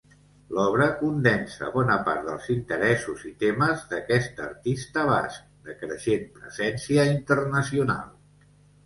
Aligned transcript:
L'obra 0.57 0.85
condensa 0.99 1.67
bona 1.73 1.97
part 2.07 2.23
dels 2.29 2.47
interessos 2.53 3.21
i 3.31 3.33
temes 3.43 3.83
d'aquest 3.91 4.41
artista 4.47 5.05
basc, 5.11 5.45
de 5.69 5.77
creixent 5.83 6.25
presència 6.39 7.07
internacional. 7.13 8.11